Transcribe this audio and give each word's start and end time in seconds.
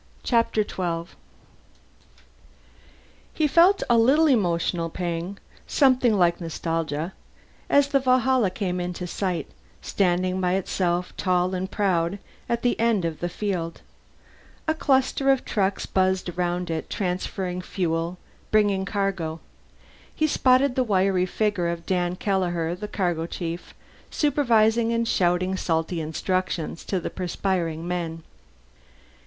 Chapter 0.23 0.63
Twelve 0.63 1.15
He 3.35 3.45
felt 3.45 3.83
a 3.87 3.99
little 3.99 4.25
emotional 4.25 4.89
pang, 4.89 5.37
something 5.67 6.17
like 6.17 6.41
nostalgia, 6.41 7.13
as 7.69 7.89
the 7.89 7.99
Valhalla 7.99 8.49
came 8.49 8.79
into 8.79 9.05
sight, 9.05 9.47
standing 9.79 10.41
by 10.41 10.53
itself 10.53 11.15
tall 11.17 11.53
and 11.53 11.69
proud 11.69 12.17
at 12.49 12.63
the 12.63 12.73
far 12.79 12.85
end 12.87 13.05
of 13.05 13.19
the 13.19 13.29
field. 13.29 13.81
A 14.67 14.73
cluster 14.73 15.29
of 15.29 15.45
trucks 15.45 15.85
buzzed 15.85 16.29
around 16.35 16.71
it, 16.71 16.89
transferring 16.89 17.61
fuel, 17.61 18.17
bringing 18.49 18.85
cargo. 18.85 19.39
He 20.15 20.25
spotted 20.25 20.73
the 20.73 20.83
wiry 20.83 21.27
figure 21.27 21.67
of 21.67 21.85
Dan 21.85 22.15
Kelleher, 22.15 22.73
the 22.73 22.87
cargo 22.87 23.27
chief, 23.27 23.75
supervising 24.09 24.91
and 24.93 25.07
shouting 25.07 25.55
salty 25.57 26.01
instructions 26.01 26.83
to 26.85 26.99
the 26.99 27.11
perspiring 27.11 27.87
men. 27.87 28.23